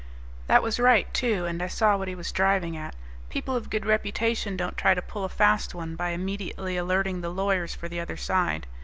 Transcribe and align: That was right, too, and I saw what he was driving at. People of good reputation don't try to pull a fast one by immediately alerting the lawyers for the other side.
That 0.47 0.63
was 0.63 0.79
right, 0.79 1.13
too, 1.13 1.45
and 1.45 1.61
I 1.61 1.67
saw 1.67 1.95
what 1.95 2.07
he 2.07 2.15
was 2.15 2.31
driving 2.31 2.75
at. 2.75 2.95
People 3.29 3.55
of 3.55 3.69
good 3.69 3.85
reputation 3.85 4.57
don't 4.57 4.75
try 4.75 4.95
to 4.95 4.99
pull 5.03 5.25
a 5.25 5.29
fast 5.29 5.75
one 5.75 5.95
by 5.95 6.09
immediately 6.09 6.75
alerting 6.75 7.21
the 7.21 7.29
lawyers 7.29 7.75
for 7.75 7.87
the 7.87 7.99
other 7.99 8.17
side. 8.17 8.65